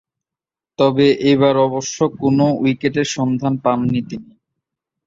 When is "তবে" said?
0.79-1.07